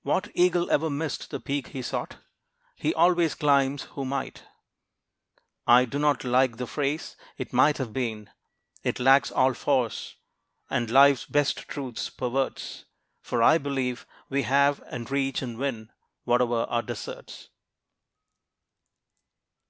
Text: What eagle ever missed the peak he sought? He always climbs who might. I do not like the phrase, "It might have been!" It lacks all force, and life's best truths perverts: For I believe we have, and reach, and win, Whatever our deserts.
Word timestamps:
What 0.00 0.30
eagle 0.34 0.70
ever 0.70 0.88
missed 0.88 1.30
the 1.30 1.38
peak 1.38 1.66
he 1.66 1.82
sought? 1.82 2.16
He 2.76 2.94
always 2.94 3.34
climbs 3.34 3.82
who 3.92 4.06
might. 4.06 4.42
I 5.66 5.84
do 5.84 5.98
not 5.98 6.24
like 6.24 6.56
the 6.56 6.66
phrase, 6.66 7.14
"It 7.36 7.52
might 7.52 7.76
have 7.76 7.92
been!" 7.92 8.30
It 8.84 8.98
lacks 8.98 9.30
all 9.30 9.52
force, 9.52 10.16
and 10.70 10.88
life's 10.88 11.26
best 11.26 11.68
truths 11.68 12.08
perverts: 12.08 12.86
For 13.20 13.42
I 13.42 13.58
believe 13.58 14.06
we 14.30 14.44
have, 14.44 14.82
and 14.90 15.10
reach, 15.10 15.42
and 15.42 15.58
win, 15.58 15.92
Whatever 16.24 16.64
our 16.70 16.80
deserts. 16.80 17.50